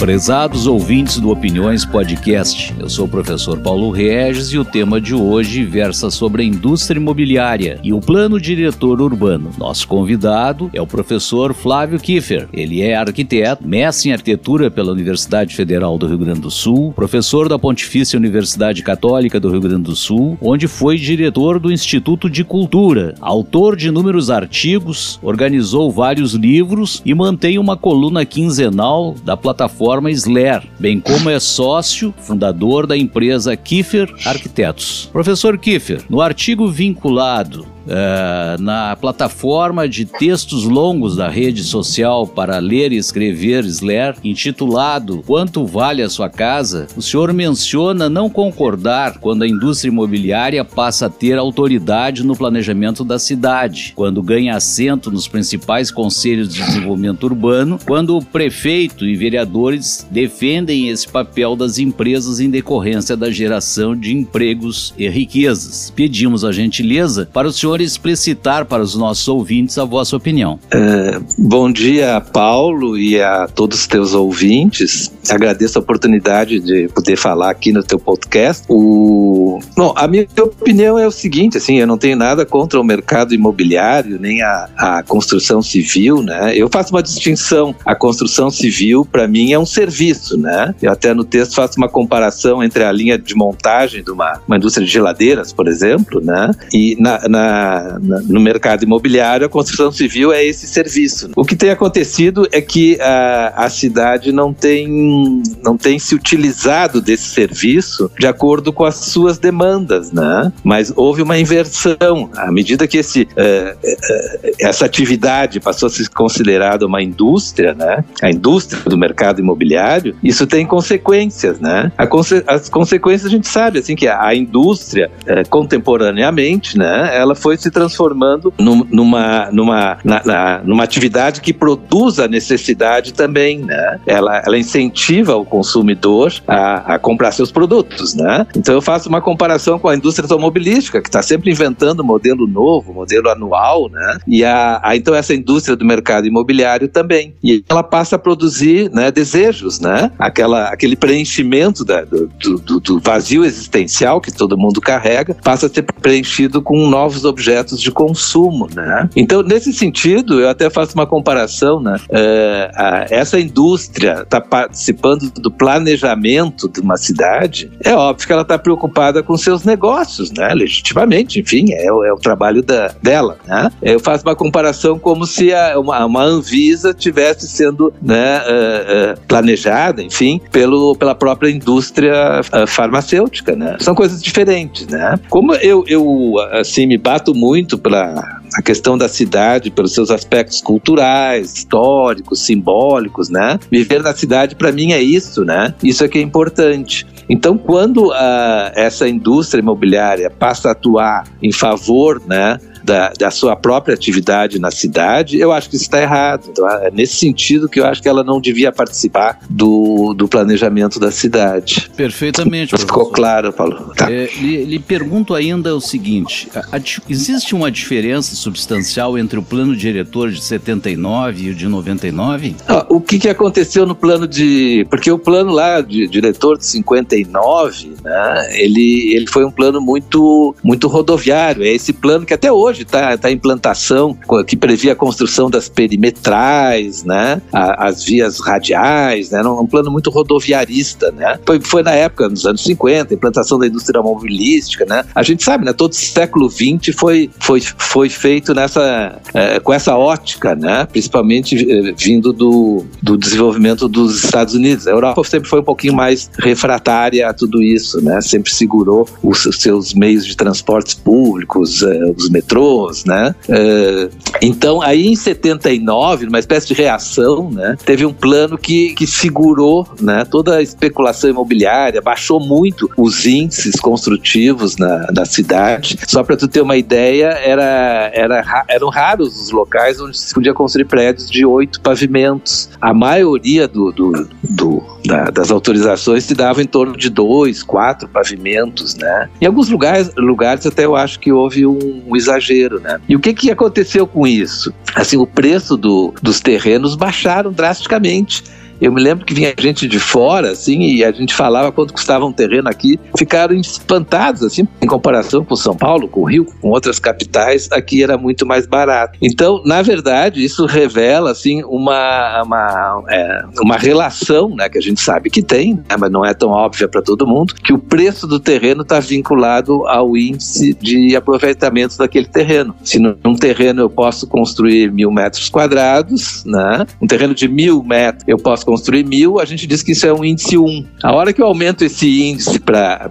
[0.00, 5.14] Prezados ouvintes do Opiniões Podcast, eu sou o professor Paulo Regis e o tema de
[5.14, 9.50] hoje versa sobre a indústria imobiliária e o plano diretor urbano.
[9.58, 12.48] Nosso convidado é o professor Flávio Kiefer.
[12.50, 17.46] Ele é arquiteto, mestre em arquitetura pela Universidade Federal do Rio Grande do Sul, professor
[17.46, 22.42] da Pontifícia Universidade Católica do Rio Grande do Sul, onde foi diretor do Instituto de
[22.42, 29.89] Cultura, autor de inúmeros artigos, organizou vários livros e mantém uma coluna quinzenal da plataforma
[29.90, 35.08] plataforma Sler, bem como é sócio fundador da empresa Kiefer Arquitetos.
[35.12, 42.58] Professor Kiefer, no artigo vinculado uh, na plataforma de textos longos da rede social para
[42.58, 49.18] ler e escrever Sler, intitulado Quanto Vale a Sua Casa, o senhor menciona não concordar
[49.18, 55.10] quando a indústria imobiliária passa a ter autoridade no planejamento da cidade, quando ganha assento
[55.10, 61.78] nos principais conselhos de desenvolvimento urbano, quando o prefeito e vereadores defendem esse papel das
[61.78, 65.92] empresas em decorrência da geração de empregos e riquezas.
[65.94, 70.58] Pedimos a gentileza para o senhor senhor explicitar para os nossos ouvintes a vossa opinião.
[70.72, 75.12] É, bom dia, Paulo, e a todos os teus ouvintes.
[75.28, 78.64] Agradeço a oportunidade de poder falar aqui no teu podcast.
[78.68, 79.29] O...
[79.76, 83.34] Bom, a minha opinião é o seguinte, assim, eu não tenho nada contra o mercado
[83.34, 86.56] imobiliário, nem a, a construção civil, né?
[86.56, 87.74] Eu faço uma distinção.
[87.84, 90.74] A construção civil, para mim, é um serviço, né?
[90.80, 94.56] Eu até no texto faço uma comparação entre a linha de montagem de uma, uma
[94.56, 96.50] indústria de geladeiras, por exemplo, né?
[96.72, 101.30] E na, na na, no mercado imobiliário, a construção civil é esse serviço.
[101.36, 107.00] O que tem acontecido é que a, a cidade não tem, não tem se utilizado
[107.00, 110.52] desse serviço de acordo com as suas demandas, né?
[110.62, 112.30] Mas houve uma inversão.
[112.36, 118.04] À medida que esse, uh, uh, essa atividade passou a ser considerada uma indústria, né?
[118.22, 121.90] A indústria do mercado imobiliário, isso tem consequências, né?
[122.08, 127.10] Conse as consequências a gente sabe, assim, que a, a indústria, uh, contemporaneamente, né?
[127.16, 133.14] Ela foi se transformando num, numa, numa, na, na, numa atividade que produz a necessidade
[133.14, 134.00] também, né?
[134.06, 138.46] Ela, ela incentiva o consumidor a, a comprar seus produtos, né?
[138.56, 142.92] Então eu faço uma comparação com a indústria automobilística, que está sempre inventando modelo novo,
[142.92, 144.18] modelo anual, né?
[144.26, 147.32] E a, a, então essa indústria do mercado imobiliário também.
[147.42, 150.10] E ela passa a produzir né, desejos, né?
[150.18, 155.70] Aquela, aquele preenchimento da, do, do, do vazio existencial que todo mundo carrega passa a
[155.70, 159.08] ser preenchido com novos objetos de consumo, né?
[159.14, 161.96] Então, nesse sentido, eu até faço uma comparação, né?
[162.10, 168.42] É, a, essa indústria está participando do planejamento de uma cidade, é óbvio que ela
[168.42, 170.52] está preocupada com seus negócios, né?
[170.54, 173.70] Legitimamente, enfim, é, é o trabalho da, dela, né?
[173.82, 179.20] Eu faço uma comparação como se a, uma, uma Anvisa tivesse sendo né, uh, uh,
[179.26, 183.76] planejada, enfim, pelo, pela própria indústria uh, farmacêutica, né?
[183.80, 185.18] São coisas diferentes, né?
[185.28, 190.60] Como eu, eu assim, me bato muito pela a questão da cidade, pelos seus aspectos
[190.60, 193.58] culturais, históricos, simbólicos, né?
[193.70, 195.74] Viver na cidade, para mim, é isso, né?
[195.82, 197.06] Isso é que é importante.
[197.28, 202.58] Então, quando uh, essa indústria imobiliária passa a atuar em favor, né,
[202.90, 206.48] da, da sua própria atividade na cidade, eu acho que isso está errado.
[206.50, 210.98] Então, é nesse sentido que eu acho que ela não devia participar do, do planejamento
[210.98, 211.88] da cidade.
[211.96, 212.76] Perfeitamente.
[212.76, 213.92] Ficou claro, Paulo.
[213.94, 214.10] Tá.
[214.10, 219.42] É, lhe, lhe, pergunto ainda o seguinte: a, a, existe uma diferença substancial entre o
[219.42, 222.56] plano diretor de 79 e o de 99?
[222.66, 224.84] Ah, o que, que aconteceu no plano de.
[224.90, 230.56] Porque o plano lá de diretor de 59, né, ele, ele foi um plano muito,
[230.64, 231.62] muito rodoviário.
[231.62, 235.68] É esse plano que até hoje está tá em implantação, que previa a construção das
[235.68, 241.38] perimetrais, né, as vias radiais, né, um plano muito rodoviarista, né.
[241.46, 245.04] Foi, foi na época, nos anos 50, a implantação da indústria mobilística, né.
[245.14, 249.96] A gente sabe, né, todo século XX foi, foi, foi feito nessa, é, com essa
[249.96, 254.86] ótica, né, principalmente é, vindo do, do desenvolvimento dos Estados Unidos.
[254.86, 259.46] A Europa sempre foi um pouquinho mais refratária a tudo isso, né, sempre segurou os,
[259.46, 263.34] os seus meios de transportes públicos, é, os metrôs, metrôs, né?
[263.48, 269.06] Uh, então, aí em 79, numa espécie de reação, né, teve um plano que, que
[269.06, 275.98] segurou né, toda a especulação imobiliária, baixou muito os índices construtivos na, na cidade.
[276.06, 280.54] Só para tu ter uma ideia, era, era, eram raros os locais onde se podia
[280.54, 282.70] construir prédios de oito pavimentos.
[282.80, 288.08] A maioria do, do, do da, das autorizações se dava em torno de dois, quatro
[288.08, 289.28] pavimentos, né?
[289.40, 292.49] Em alguns lugares, lugares até eu acho que houve um, um exagero,
[292.80, 293.00] né?
[293.08, 294.72] E o que, que aconteceu com isso?
[294.94, 298.44] Assim, o preço do, dos terrenos baixaram drasticamente
[298.80, 302.24] Eu me lembro que vinha gente de fora, assim, e a gente falava quanto custava
[302.24, 306.70] um terreno aqui, ficaram espantados, assim, em comparação com São Paulo, com o Rio, com
[306.70, 309.18] outras capitais, aqui era muito mais barato.
[309.20, 315.00] Então, na verdade, isso revela, assim, uma, uma, é, uma relação, né, que a gente
[315.00, 318.26] sabe que tem, né, mas não é tão óbvia para todo mundo, que o preço
[318.26, 322.74] do terreno está vinculado ao índice de aproveitamento daquele terreno.
[322.82, 328.24] Se num terreno eu posso construir mil metros quadrados, né, um terreno de mil metros
[328.26, 330.86] eu posso construir mil, a gente diz que isso é um índice 1.
[331.02, 333.10] A hora que eu aumento esse índice para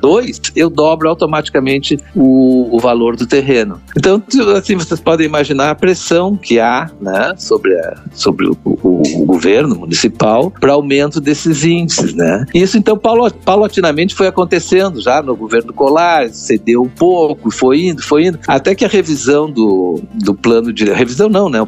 [0.00, 3.80] 2, eu dobro automaticamente o, o valor do terreno.
[3.96, 4.22] Então,
[4.56, 9.26] assim, vocês podem imaginar a pressão que há né, sobre, a, sobre o, o, o
[9.26, 12.14] governo municipal para aumento desses índices.
[12.14, 12.46] Né?
[12.54, 18.26] Isso, então, paulatinamente foi acontecendo já no governo Colar, cedeu um pouco, foi indo, foi
[18.26, 20.84] indo, até que a revisão do, do plano de.
[20.84, 21.58] Revisão não, né?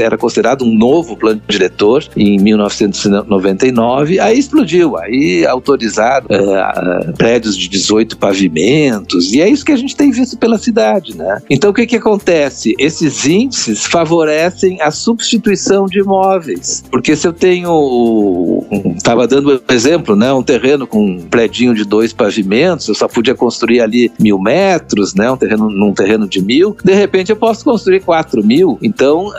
[0.00, 7.68] Era considerado um novo plano diretor em 1999, aí explodiu, aí autorizaram uh, prédios de
[7.68, 11.40] 18 pavimentos, e é isso que a gente tem visto pela cidade, né?
[11.48, 12.74] Então o que que acontece?
[12.78, 16.55] Esses índices favorecem a substituição de imóveis,
[16.90, 18.64] porque se eu tenho,
[18.96, 20.32] estava um, dando um exemplo, né?
[20.32, 25.14] Um terreno com um predinho de dois pavimentos, eu só podia construir ali mil metros,
[25.14, 25.30] né?
[25.30, 29.32] Um terreno num terreno de mil, de repente eu posso construir quatro mil, então uh,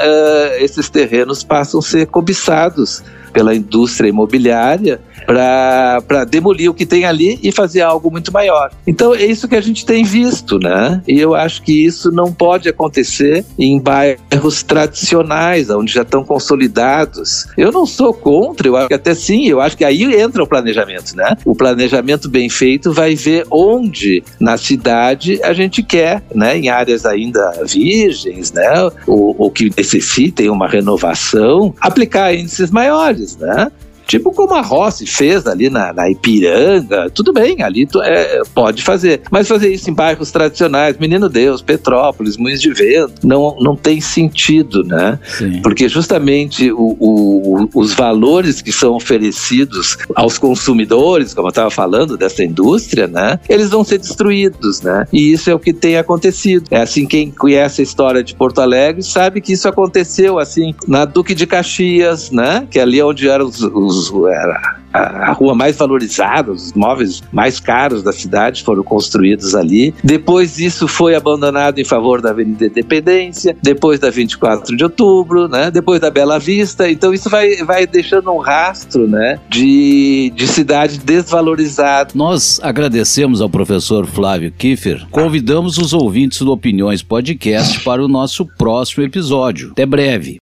[0.59, 3.03] esses terrenos passam a ser cobiçados
[3.33, 8.71] pela indústria imobiliária para demolir o que tem ali e fazer algo muito maior.
[8.85, 11.01] Então é isso que a gente tem visto, né?
[11.07, 17.47] E eu acho que isso não pode acontecer em bairros tradicionais, onde já estão consolidados.
[17.57, 20.47] Eu não sou contra, eu acho que até sim, eu acho que aí entra o
[20.47, 21.35] planejamento, né?
[21.45, 26.57] O planejamento bem feito vai ver onde na cidade a gente quer, né?
[26.57, 28.89] Em áreas ainda virgens, né?
[29.05, 33.71] Ou, ou que necessitem uma renovação, aplicar índices maiores, né?
[34.07, 38.81] Tipo como a Rossi fez ali na, na Ipiranga, tudo bem, ali tu, é, pode
[38.81, 39.21] fazer.
[39.29, 43.99] Mas fazer isso em bairros tradicionais, Menino Deus, Petrópolis, Moinhos de Vento, não, não tem
[43.99, 45.19] sentido, né?
[45.25, 45.61] Sim.
[45.61, 52.17] Porque justamente o, o, os valores que são oferecidos aos consumidores, como eu estava falando,
[52.17, 53.39] dessa indústria, né?
[53.49, 55.05] Eles vão ser destruídos, né?
[55.11, 56.65] E isso é o que tem acontecido.
[56.71, 61.05] É assim, quem conhece a história de Porto Alegre sabe que isso aconteceu, assim, na
[61.05, 62.67] Duque de Caxias, né?
[62.69, 63.96] Que é ali onde eram os, os
[64.27, 69.93] era a, rua mais valorizada, os móveis mais caros da cidade foram construídos ali.
[70.03, 75.69] Depois isso foi abandonado em favor da Avenida Independência, depois da 24 de outubro, né?
[75.71, 76.89] depois da Bela Vista.
[76.89, 79.39] Então isso vai, vai deixando um rastro né?
[79.49, 82.11] de, de cidade desvalorizada.
[82.15, 85.05] Nós agradecemos ao professor Flávio Kiefer.
[85.11, 89.71] Convidamos os ouvintes do Opiniões Podcast para o nosso próximo episódio.
[89.71, 90.37] Até breve.